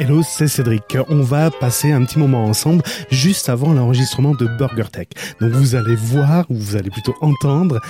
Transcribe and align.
Hello, 0.00 0.22
c'est 0.22 0.46
Cédric. 0.46 0.96
On 1.08 1.22
va 1.22 1.50
passer 1.50 1.90
un 1.90 2.04
petit 2.04 2.20
moment 2.20 2.44
ensemble 2.44 2.84
juste 3.10 3.48
avant 3.48 3.72
l'enregistrement 3.72 4.32
de 4.32 4.46
Burger 4.46 4.84
Tech. 4.92 5.08
Donc 5.40 5.50
vous 5.50 5.74
allez 5.74 5.96
voir, 5.96 6.44
ou 6.50 6.54
vous 6.54 6.76
allez 6.76 6.88
plutôt 6.88 7.16
entendre 7.20 7.80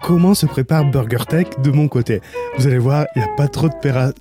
comment 0.00 0.34
se 0.34 0.46
prépare 0.46 0.84
Burger 0.84 1.24
Tech 1.28 1.46
de 1.64 1.72
mon 1.72 1.88
côté. 1.88 2.20
Vous 2.56 2.68
allez 2.68 2.78
voir, 2.78 3.06
il 3.16 3.22
n'y 3.22 3.28
a 3.28 3.34
pas 3.34 3.48
trop 3.48 3.68
de 3.68 3.74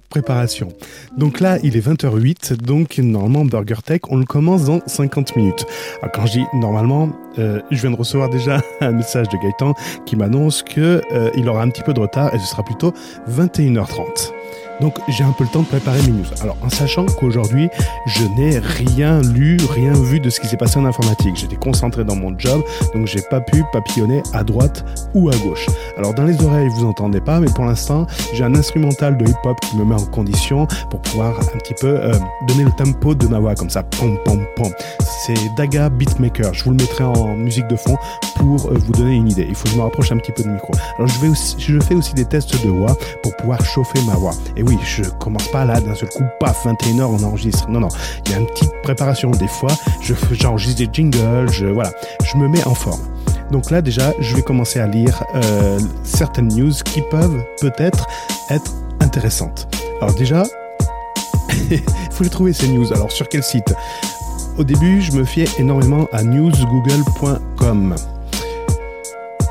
préparation. 0.10 0.70
Donc 1.18 1.40
là, 1.40 1.60
il 1.62 1.78
est 1.78 1.88
20h08, 1.88 2.56
donc 2.56 2.98
normalement 2.98 3.46
Burger 3.46 3.84
Tech, 3.86 4.02
on 4.10 4.18
le 4.18 4.26
commence 4.26 4.66
dans 4.66 4.80
50 4.88 5.36
minutes. 5.36 5.68
Alors 6.02 6.14
quand 6.14 6.26
je 6.26 6.40
dis 6.40 6.46
normalement, 6.56 7.10
euh, 7.38 7.62
je 7.70 7.80
viens 7.80 7.92
de 7.92 7.96
recevoir 7.96 8.30
déjà 8.30 8.60
un 8.82 8.92
message 8.92 9.30
de 9.30 9.38
Gaëtan 9.38 9.76
qui 10.08 10.16
m'annonce 10.16 10.64
que 10.64 11.00
euh, 11.12 11.30
il 11.38 11.48
aura 11.48 11.62
un 11.62 11.70
petit 11.70 11.84
peu 11.84 11.94
de 11.94 12.00
retard 12.00 12.34
et 12.34 12.40
ce 12.40 12.48
sera 12.48 12.64
plutôt 12.64 12.92
21h30. 13.30 14.32
Donc 14.82 14.98
j'ai 15.08 15.24
un 15.24 15.32
peu 15.32 15.44
le 15.44 15.50
temps 15.50 15.62
de 15.62 15.68
préparer 15.68 16.02
mes 16.04 16.12
news. 16.12 16.26
Alors 16.42 16.58
en 16.62 16.70
sachant 16.70 17.06
qu'aujourd'hui, 17.06 17.70
je 18.06 18.26
n'ai 18.38 18.60
rien 18.60 19.22
lu, 19.22 19.58
rien 19.72 19.94
vu 19.94 20.20
de 20.20 20.30
ce 20.30 20.40
qui 20.40 20.48
s'est 20.48 20.58
passé 20.58 20.78
en 20.78 20.86
informatique. 20.86 21.36
J'étais 21.36 21.56
concentré 21.56 22.04
dans 22.04 22.16
mon 22.16 22.38
job, 22.38 22.62
donc 22.94 23.08
j'ai 23.08 23.22
pas 23.22 23.40
pu 23.42 23.64
papillonner 23.72 24.22
à 24.34 24.44
droite 24.44 24.86
ou 25.14 25.30
à 25.30 25.36
gauche. 25.38 25.66
Alors 25.98 26.14
dans 26.14 26.24
les 26.24 26.42
oreilles, 26.44 26.70
vous 26.70 26.86
entendez 26.86 27.22
pas, 27.22 27.40
mais 27.40 27.48
pour 27.56 27.66
l'instant, 27.66 28.06
j'ai 28.34 28.44
un 28.44 28.56
instrumental 28.56 29.18
de 29.18 29.26
hip-hop 29.26 29.60
qui 29.62 29.78
me 29.78 29.86
met 29.86 29.96
en 29.96 30.06
condition 30.06 30.68
pour 30.90 31.02
pouvoir 31.02 31.40
un 31.40 31.58
petit 31.58 31.74
peu 31.80 31.88
euh, 31.88 32.14
donner 32.48 32.64
le 32.64 32.72
tempo 32.72 33.16
de 33.16 33.28
ma 33.28 33.40
voix 33.40 33.56
comme 33.56 33.70
ça. 33.70 33.84
Pom 33.84 34.18
pom 34.26 34.46
pom. 34.56 34.72
C'est 35.26 35.56
Daga 35.58 35.90
Beatmaker. 35.90 36.54
Je 36.54 36.64
vous 36.64 36.72
le 36.72 36.78
mettrai 36.78 37.04
en 37.04 37.36
musique 37.36 37.68
de 37.68 37.76
fond 37.76 37.98
pour 38.36 38.68
euh, 38.68 38.76
vous 38.78 38.92
donner 38.92 39.16
une 39.16 39.30
idée. 39.30 39.46
Il 39.48 39.56
faut 39.56 39.64
que 39.64 39.70
je 39.72 39.78
me 39.78 39.84
rapproche 39.84 40.12
un 40.12 40.18
petit 40.18 40.32
peu 40.32 40.44
du 40.44 40.50
micro. 40.50 40.74
Alors 40.98 41.08
je 41.08 41.80
fais 41.80 41.96
aussi 41.96 42.14
des 42.14 42.26
tests 42.26 42.64
de 42.64 42.70
voix 42.70 42.96
pour 43.24 43.36
pouvoir 43.38 43.64
chauffer 43.64 44.00
ma 44.06 44.14
voix. 44.14 44.34
Oui, 44.68 44.78
je 44.84 45.04
commence 45.04 45.48
pas 45.50 45.66
là 45.66 45.80
d'un 45.80 45.96
seul 45.96 46.10
coup, 46.10 46.24
paf, 46.40 46.66
21h, 46.66 47.04
on 47.04 47.24
enregistre. 47.24 47.70
Non, 47.70 47.80
non, 47.80 47.90
il 48.26 48.32
y 48.32 48.36
a 48.36 48.40
une 48.40 48.48
petite 48.48 48.72
préparation. 48.84 49.32
Des 49.32 49.48
fois, 49.48 49.72
j'enregistre 50.32 50.78
des 50.78 50.90
jingles, 50.92 51.50
je, 51.52 51.66
voilà, 51.66 51.92
je 52.24 52.38
me 52.38 52.48
mets 52.48 52.66
en 52.66 52.76
forme. 52.76 53.02
Donc 53.52 53.70
là, 53.72 53.82
déjà, 53.82 54.12
je 54.20 54.36
vais 54.36 54.42
commencer 54.42 54.80
à 54.80 54.88
lire 54.88 55.24
euh, 55.36 55.80
certaines 56.04 56.48
news 56.48 56.74
qui 56.84 57.02
peuvent 57.02 57.44
peut-être 57.62 58.08
être 58.50 58.74
intéressantes. 59.02 59.68
Alors 60.02 60.16
déjà, 60.16 60.44
il 61.70 61.82
faut 62.12 62.24
les 62.24 62.30
trouver 62.30 62.54
ces 62.54 62.68
news. 62.68 62.92
Alors 62.94 63.12
sur 63.12 63.30
quel 63.30 63.44
site? 63.44 63.74
Au 64.58 64.64
début, 64.64 65.02
je 65.02 65.12
me 65.12 65.26
fiais 65.26 65.48
énormément 65.60 66.08
à 66.12 66.24
newsgoogle.com 66.24 67.96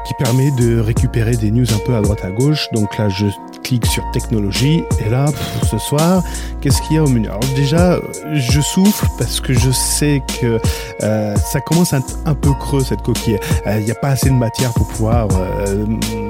qui 0.07 0.15
permet 0.15 0.51
de 0.53 0.79
récupérer 0.79 1.37
des 1.37 1.51
news 1.51 1.73
un 1.73 1.79
peu 1.87 1.95
à 1.95 2.01
droite 2.01 2.25
à 2.25 2.31
gauche. 2.31 2.69
Donc 2.73 2.99
là, 2.99 3.09
je 3.09 3.27
clique 3.65 3.87
sur 3.87 4.05
technologie 4.13 4.85
et 5.05 5.09
là, 5.09 5.27
ce 5.69 5.79
soir, 5.79 6.23
qu'est-ce 6.61 6.81
qu'il 6.83 6.97
y 6.97 6.99
a 6.99 7.03
au 7.03 7.09
menu? 7.09 7.27
Alors 7.29 7.41
déjà, 7.57 7.99
je 8.33 8.61
souffle 8.61 9.07
parce 9.19 9.41
que 9.41 9.53
je 9.53 9.71
sais 9.71 10.23
que 10.41 10.61
euh, 11.03 11.35
ça 11.37 11.61
commence 11.61 11.93
à 11.93 11.99
être 11.99 12.19
un 12.27 12.35
peu 12.35 12.53
creux 12.61 12.85
cette 12.85 13.03
coquille. 13.03 13.39
Euh, 13.67 13.79
il 13.81 13.85
n'y 13.85 13.91
a 13.91 13.97
pas 13.97 14.09
assez 14.09 14.29
de 14.29 14.35
matière 14.35 14.73
pour 14.75 14.87
pouvoir 14.89 15.29
euh, 15.33 15.87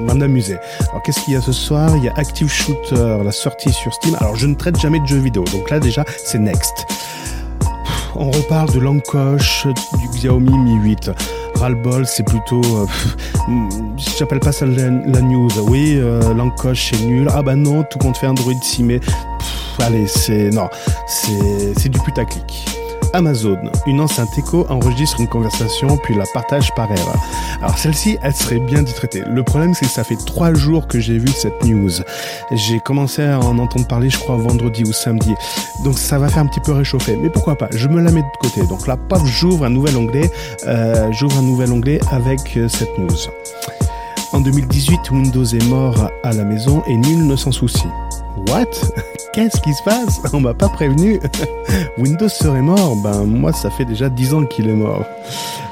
m'en 0.07 0.19
amuser. 0.21 0.57
Alors 0.89 1.03
qu'est-ce 1.03 1.19
qu'il 1.23 1.33
y 1.33 1.37
a 1.37 1.41
ce 1.41 1.51
soir? 1.51 1.95
Il 1.97 2.03
y 2.03 2.09
a 2.09 2.13
Active 2.15 2.49
Shooter, 2.49 3.19
la 3.23 3.31
sortie 3.31 3.71
sur 3.71 3.93
Steam. 3.93 4.15
Alors 4.19 4.35
je 4.35 4.47
ne 4.47 4.55
traite 4.55 4.79
jamais 4.79 4.99
de 4.99 5.05
jeux 5.05 5.19
vidéo, 5.19 5.43
donc 5.51 5.69
là 5.69 5.79
déjà, 5.79 6.05
c'est 6.25 6.39
next. 6.39 6.85
On 8.15 8.31
reparle 8.31 8.71
de 8.71 8.79
l'encoche 8.79 9.67
du 9.99 10.07
Xiaomi 10.07 10.57
Mi 10.57 10.75
8 10.75 11.11
ras-le-bol, 11.65 12.05
c'est 12.05 12.23
plutôt. 12.23 12.61
Euh, 12.63 12.85
j'appelle 13.97 14.39
pas 14.39 14.51
ça 14.51 14.65
la, 14.65 14.89
news. 14.89 15.49
Oui, 15.67 15.95
euh, 15.95 16.33
l'encoche 16.33 16.91
c'est 16.91 17.03
nul. 17.03 17.27
Ah 17.33 17.41
bah 17.41 17.55
non, 17.55 17.83
tout 17.83 17.97
compte 17.97 18.17
fait 18.17 18.27
Android 18.27 18.53
6, 18.61 18.83
mais. 18.83 18.99
allez, 19.79 20.07
c'est. 20.07 20.49
Non, 20.51 20.69
c'est 21.07 21.89
du 21.89 21.99
putaclic. 21.99 22.84
Amazon. 23.13 23.57
Une 23.85 24.01
enceinte 24.01 24.37
Echo 24.37 24.65
enregistre 24.69 25.19
une 25.19 25.27
conversation 25.27 25.97
puis 25.97 26.15
la 26.15 26.25
partage 26.33 26.73
par 26.75 26.91
erreur. 26.91 27.15
Alors 27.61 27.77
celle-ci, 27.77 28.17
elle 28.21 28.33
serait 28.33 28.59
bien 28.59 28.83
d'y 28.83 28.93
traiter. 28.93 29.23
Le 29.27 29.43
problème, 29.43 29.73
c'est 29.73 29.85
que 29.85 29.91
ça 29.91 30.03
fait 30.03 30.17
trois 30.25 30.53
jours 30.53 30.87
que 30.87 30.99
j'ai 30.99 31.17
vu 31.17 31.27
cette 31.27 31.63
news. 31.63 31.91
J'ai 32.51 32.79
commencé 32.79 33.23
à 33.23 33.39
en 33.39 33.57
entendre 33.59 33.87
parler, 33.87 34.09
je 34.09 34.17
crois, 34.17 34.35
vendredi 34.37 34.83
ou 34.83 34.93
samedi. 34.93 35.33
Donc 35.83 35.97
ça 35.97 36.19
va 36.19 36.29
faire 36.29 36.43
un 36.43 36.47
petit 36.47 36.59
peu 36.59 36.71
réchauffer. 36.71 37.15
Mais 37.15 37.29
pourquoi 37.29 37.55
pas? 37.55 37.67
Je 37.71 37.87
me 37.87 38.01
la 38.01 38.11
mets 38.11 38.21
de 38.21 38.37
côté. 38.39 38.65
Donc 38.67 38.87
là, 38.87 38.97
paf, 38.97 39.25
j'ouvre 39.25 39.65
un 39.65 39.69
nouvel 39.69 39.97
onglet. 39.97 40.29
Euh, 40.67 41.11
j'ouvre 41.11 41.37
un 41.37 41.43
nouvel 41.43 41.71
onglet 41.71 41.99
avec 42.11 42.57
euh, 42.57 42.67
cette 42.67 42.97
news. 42.97 43.09
En 44.33 44.41
2018, 44.41 45.11
Windows 45.11 45.45
est 45.45 45.65
mort 45.67 46.09
à 46.23 46.33
la 46.33 46.43
maison 46.43 46.83
et 46.87 46.97
nul 46.97 47.25
ne 47.25 47.35
s'en 47.35 47.51
soucie. 47.51 47.87
What? 48.47 48.65
Qu'est-ce 49.33 49.59
qui 49.61 49.73
se 49.73 49.83
passe? 49.83 50.21
On 50.33 50.39
m'a 50.39 50.53
pas 50.53 50.69
prévenu. 50.69 51.19
Windows 51.97 52.29
serait 52.29 52.61
mort. 52.61 52.95
Ben 52.97 53.23
moi, 53.25 53.51
ça 53.53 53.69
fait 53.69 53.85
déjà 53.85 54.09
10 54.09 54.33
ans 54.33 54.45
qu'il 54.45 54.69
est 54.69 54.73
mort. 54.73 55.03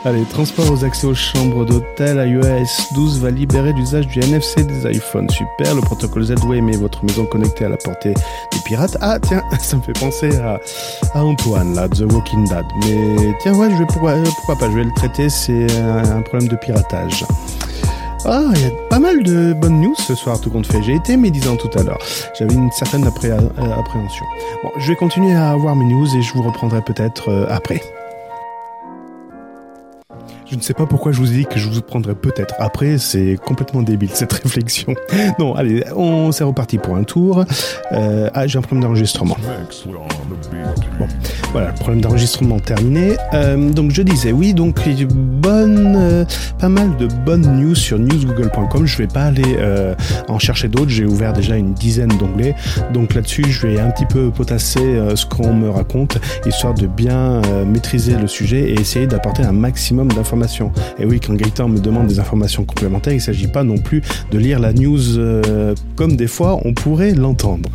Allez, 0.06 0.24
transport 0.26 0.70
aux 0.70 0.84
accès 0.84 1.08
aux 1.08 1.14
chambres 1.14 1.66
d'hôtel, 1.66 2.18
iOS 2.28 2.94
12 2.94 3.20
va 3.22 3.32
libérer 3.32 3.72
l'usage 3.72 4.06
du 4.08 4.20
NFC 4.20 4.64
des 4.64 4.98
iPhones. 4.98 5.30
Super, 5.30 5.76
le 5.76 5.82
protocole 5.82 6.24
Z-Way 6.24 6.60
met 6.60 6.76
votre 6.76 7.06
maison 7.06 7.26
connectée 7.26 7.66
à 7.66 7.70
la 7.70 7.78
portée 7.78 8.14
des 8.14 8.60
pirates. 8.66 8.98
Ah 9.00 9.18
tiens, 9.22 9.44
ça 9.60 9.78
me 9.78 9.82
fait 9.82 9.98
penser 9.98 10.36
à, 10.38 10.60
Antoine, 11.16 11.74
là, 11.76 11.88
The 11.88 12.02
Walking 12.12 12.46
Dead. 12.50 12.66
Mais 12.82 13.34
tiens, 13.42 13.54
ouais, 13.56 13.70
je 13.72 13.78
vais, 13.78 13.86
pourquoi, 13.86 14.16
pourquoi 14.36 14.58
pas, 14.58 14.70
je 14.70 14.76
vais 14.76 14.84
le 14.84 14.94
traiter, 14.94 15.30
c'est 15.30 15.68
un 15.80 16.22
problème 16.22 16.50
de 16.50 16.58
piratage. 16.58 17.24
Ah, 18.26 18.52
il 18.56 18.62
y 18.62 18.66
a 18.66 18.72
pas 18.90 19.00
mal 19.00 19.22
de 19.22 19.52
bonnes 19.52 19.82
news 19.82 19.96
ce 19.98 20.16
soir, 20.16 20.40
tout 20.40 20.50
compte 20.50 20.66
fait. 20.66 20.82
J'ai 20.82 20.96
été 20.96 21.18
médisant 21.18 21.58
tout 21.58 21.70
à 21.78 21.84
l'heure. 21.84 22.00
J'avais 22.38 22.54
une 22.54 22.72
certaine 22.72 23.04
euh, 23.04 23.80
appréhension. 23.80 24.26
Bon, 24.64 24.72
je 24.78 24.88
vais 24.88 24.96
continuer 24.96 25.34
à 25.34 25.52
avoir 25.52 25.76
mes 25.76 25.86
news 25.86 26.08
et 26.16 26.22
je 26.22 26.34
vous 26.34 26.42
reprendrai 26.42 26.82
peut-être 26.82 27.30
euh, 27.30 27.46
après. 27.50 27.82
Je 30.50 30.56
ne 30.56 30.62
sais 30.62 30.74
pas 30.74 30.86
pourquoi 30.86 31.12
je 31.12 31.20
vous 31.20 31.34
ai 31.34 31.38
dit 31.38 31.46
que 31.46 31.60
je 31.60 31.68
vous 31.68 31.82
prendrai 31.82 32.16
peut-être 32.16 32.54
après, 32.60 32.98
c'est 32.98 33.38
complètement 33.44 33.82
débile 33.82 34.12
cette 34.14 34.34
réflexion. 34.44 34.94
Non, 35.38 35.56
allez, 35.56 35.84
on 35.94 36.32
s'est 36.32 36.44
reparti 36.46 36.78
pour 36.78 36.96
un 36.96 37.04
tour. 37.04 37.44
Euh, 37.92 38.30
ah, 38.34 38.48
j'ai 38.48 38.58
un 38.58 38.62
problème 38.62 38.84
d'enregistrement. 38.84 39.36
Bon, 40.98 41.08
voilà, 41.54 41.70
le 41.70 41.76
problème 41.76 42.02
d'enregistrement 42.02 42.60
terminé. 42.60 43.16
Euh, 43.34 43.70
donc 43.70 43.92
je 43.92 44.02
disais, 44.02 44.32
oui, 44.32 44.54
donc 44.54 44.76
bonne, 45.14 45.96
euh, 45.96 46.26
pas 46.60 46.70
mal 46.70 46.98
de 46.98 47.08
bonnes 47.26 47.60
news 47.60 47.76
sur 47.76 47.98
newsgoogle.com. 47.98 48.86
Je 48.86 48.98
vais 48.98 49.08
pas 49.08 49.26
aller 49.26 49.44
en 50.28 50.40
chercher 50.40 50.68
d'autres. 50.68 50.90
J'ai 50.90 51.06
ouvert 51.06 51.34
déjà 51.34 51.56
une 51.56 51.74
dizaine 51.74 52.12
d'onglets. 52.20 52.56
Donc 52.94 53.14
là-dessus, 53.14 53.46
je 53.50 53.68
vais 53.68 53.80
un 53.80 53.92
petit 53.92 54.06
peu 54.06 54.30
potasser 54.30 55.00
ce 55.16 55.26
qu'on 55.26 55.54
me 55.54 55.70
raconte, 55.70 56.18
histoire 56.46 56.74
de 56.74 56.88
bien 56.88 57.42
maîtriser 57.66 58.16
le 58.18 58.28
sujet 58.28 58.72
et 58.72 58.74
essayer 58.74 59.08
d'apporter 59.08 59.44
un 59.44 59.52
maximum 59.52 60.12
d'informations 60.12 60.34
et 61.00 61.06
oui, 61.06 61.20
quand 61.20 61.34
Gaëtan 61.34 61.68
me 61.68 61.80
demande 61.80 62.08
des 62.08 62.20
informations 62.20 62.66
complémentaires, 62.66 63.14
il 63.14 63.18
ne 63.18 63.22
s'agit 63.22 63.48
pas 63.48 63.64
non 63.64 63.78
plus 63.78 64.02
de 64.32 64.38
lire 64.38 64.60
la 64.60 64.74
news 64.74 65.18
euh, 65.18 65.76
comme 65.96 66.16
des 66.16 66.28
fois 66.28 66.60
on 66.66 66.74
pourrait 66.74 67.14
l'entendre. 67.14 67.70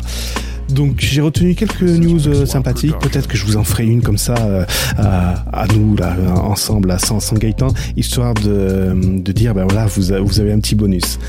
Donc 0.69 0.95
j'ai 0.99 1.21
retenu 1.21 1.55
quelques 1.55 1.81
news 1.81 2.27
euh, 2.27 2.45
sympathiques. 2.45 2.97
Peut-être 2.99 3.27
que 3.27 3.37
je 3.37 3.45
vous 3.45 3.57
en 3.57 3.63
ferai 3.63 3.85
une 3.85 4.01
comme 4.01 4.17
ça 4.17 4.35
euh, 4.37 4.65
à, 4.97 5.65
nous 5.75 5.95
là 5.95 6.15
ensemble, 6.35 6.91
à 6.91 6.99
sans, 6.99 7.19
sans 7.19 7.35
Gaëtan, 7.35 7.69
histoire 7.97 8.33
de, 8.33 8.93
de 8.95 9.31
dire 9.31 9.53
ben 9.53 9.63
voilà 9.63 9.85
vous, 9.87 10.13
vous 10.23 10.39
avez 10.39 10.51
un 10.51 10.59
petit 10.59 10.75
bonus. 10.75 11.19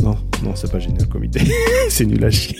Non, 0.00 0.16
non, 0.42 0.52
c'est 0.54 0.70
pas 0.70 0.78
génial 0.78 1.06
comme 1.08 1.24
idée. 1.24 1.40
c'est 1.88 2.04
nul 2.04 2.22
à 2.24 2.30
chier. 2.30 2.56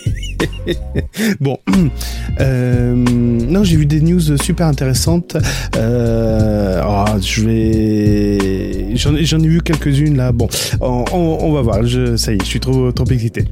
bon, 1.41 1.59
euh, 2.41 2.95
non, 2.95 3.63
j'ai 3.63 3.77
vu 3.77 3.87
des 3.87 4.01
news 4.01 4.37
super 4.39 4.67
intéressantes. 4.67 5.37
Euh, 5.77 6.83
oh, 6.87 7.21
je 7.21 7.45
vais, 7.45 8.97
j'en, 8.97 9.15
ai 9.15 9.49
vu 9.49 9.61
quelques-unes 9.61 10.17
là. 10.17 10.33
Bon, 10.33 10.49
on, 10.81 11.53
va 11.53 11.63
voir. 11.63 11.87
Je, 11.87 12.17
ça 12.17 12.33
y 12.33 12.37
est, 12.37 12.41
je 12.41 12.47
suis 12.47 12.61
trop, 12.61 12.91
trop 12.93 13.07
excité. 13.07 13.45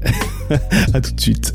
à 0.94 1.00
tout 1.00 1.12
de 1.12 1.20
suite. 1.20 1.52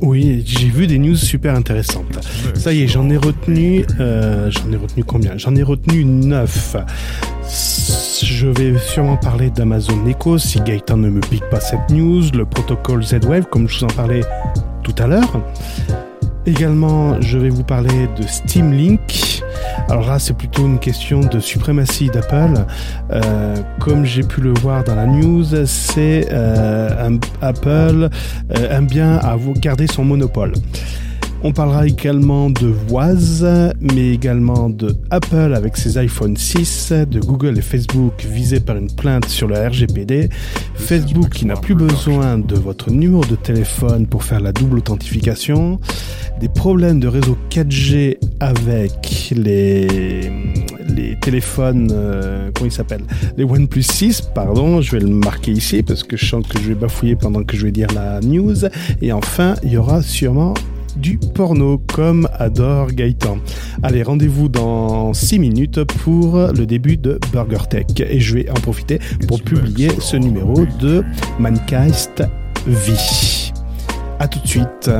Oui, 0.00 0.42
j'ai 0.44 0.68
vu 0.68 0.86
des 0.86 0.98
news 0.98 1.16
super 1.16 1.54
intéressantes. 1.54 2.18
Ça 2.54 2.72
y 2.72 2.82
est, 2.82 2.88
j'en 2.88 3.08
ai 3.08 3.16
retenu, 3.16 3.84
euh, 4.00 4.50
j'en 4.50 4.72
ai 4.72 4.76
retenu 4.76 5.04
combien? 5.04 5.36
J'en 5.36 5.54
ai 5.54 5.62
retenu 5.62 6.04
neuf 6.04 6.76
je 8.42 8.46
vais 8.46 8.78
sûrement 8.78 9.16
parler 9.16 9.50
d'Amazon 9.50 10.06
Echo 10.06 10.38
si 10.38 10.60
Gaëtan 10.60 10.96
ne 10.96 11.10
me 11.10 11.20
pique 11.20 11.48
pas 11.50 11.60
cette 11.60 11.90
news, 11.90 12.22
le 12.34 12.44
protocole 12.44 13.02
Z-Wave 13.04 13.46
comme 13.50 13.68
je 13.68 13.78
vous 13.78 13.84
en 13.84 13.94
parlais 13.94 14.22
tout 14.82 14.94
à 14.98 15.06
l'heure. 15.06 15.40
Également, 16.44 17.20
je 17.20 17.38
vais 17.38 17.50
vous 17.50 17.62
parler 17.62 18.08
de 18.18 18.26
Steam 18.26 18.72
Link. 18.72 19.31
Alors 19.92 20.06
là, 20.06 20.18
c'est 20.18 20.32
plutôt 20.32 20.64
une 20.64 20.78
question 20.78 21.20
de 21.20 21.38
suprématie 21.38 22.08
d'Apple. 22.08 22.64
Euh, 23.10 23.56
comme 23.78 24.06
j'ai 24.06 24.22
pu 24.22 24.40
le 24.40 24.54
voir 24.54 24.84
dans 24.84 24.94
la 24.94 25.04
news, 25.04 25.44
c'est 25.66 26.28
euh, 26.32 27.18
Apple 27.42 28.08
euh, 28.56 28.70
aime 28.70 28.86
bien 28.86 29.18
à 29.18 29.36
garder 29.58 29.86
son 29.86 30.02
monopole. 30.02 30.54
On 31.44 31.50
parlera 31.50 31.88
également 31.88 32.50
de 32.50 32.72
Woz, 32.88 33.44
mais 33.80 34.10
également 34.10 34.70
de 34.70 34.94
Apple 35.10 35.54
avec 35.56 35.76
ses 35.76 35.98
iPhone 35.98 36.36
6, 36.36 36.92
de 37.10 37.18
Google 37.18 37.58
et 37.58 37.62
Facebook 37.62 38.24
visés 38.24 38.60
par 38.60 38.76
une 38.76 38.88
plainte 38.88 39.28
sur 39.28 39.48
le 39.48 39.56
RGPD, 39.56 40.28
Facebook 40.76 41.30
qui 41.30 41.46
n'a 41.46 41.56
plus 41.56 41.74
besoin 41.74 42.38
de 42.38 42.54
votre 42.54 42.92
numéro 42.92 43.24
de 43.24 43.34
téléphone 43.34 44.06
pour 44.06 44.22
faire 44.22 44.38
la 44.38 44.52
double 44.52 44.78
authentification, 44.78 45.80
des 46.38 46.48
problèmes 46.48 47.00
de 47.00 47.08
réseau 47.08 47.36
4G 47.50 48.18
avec 48.38 49.32
les, 49.34 50.30
téléphones, 51.20 51.90
euh, 51.92 52.52
comment 52.54 52.68
ils 52.68 52.72
s'appellent? 52.72 53.06
Les 53.36 53.42
OnePlus 53.42 53.82
6, 53.82 54.28
pardon, 54.32 54.80
je 54.80 54.92
vais 54.92 55.00
le 55.00 55.08
marquer 55.08 55.50
ici 55.50 55.82
parce 55.82 56.04
que 56.04 56.16
je 56.16 56.24
sens 56.24 56.46
que 56.46 56.60
je 56.60 56.68
vais 56.68 56.74
bafouiller 56.76 57.16
pendant 57.16 57.42
que 57.42 57.56
je 57.56 57.64
vais 57.64 57.72
dire 57.72 57.88
la 57.94 58.20
news. 58.20 58.64
Et 59.00 59.12
enfin, 59.12 59.54
il 59.64 59.72
y 59.72 59.76
aura 59.76 60.02
sûrement 60.02 60.54
du 60.96 61.18
porno 61.18 61.78
comme 61.92 62.28
adore 62.38 62.92
Gaëtan. 62.92 63.38
Allez, 63.82 64.02
rendez-vous 64.02 64.48
dans 64.48 65.12
6 65.12 65.38
minutes 65.38 65.84
pour 65.84 66.36
le 66.36 66.66
début 66.66 66.96
de 66.96 67.18
Burger 67.32 67.66
Tech 67.68 67.86
et 67.98 68.20
je 68.20 68.34
vais 68.34 68.50
en 68.50 68.54
profiter 68.54 68.98
pour 69.28 69.42
publier 69.42 69.90
ce 69.98 70.16
numéro 70.16 70.66
de 70.80 71.04
Mancast 71.38 72.22
V. 72.66 72.92
A 74.18 74.28
tout 74.28 74.40
de 74.40 74.46
suite. 74.46 74.90